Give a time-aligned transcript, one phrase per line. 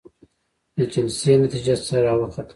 [0.77, 2.41] د جلسې نتيجه څه راوخته؟